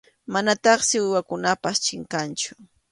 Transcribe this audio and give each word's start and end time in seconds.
Manataqsi 0.33 0.95
uywakunapas 1.03 1.77
chinkanchu. 1.85 2.51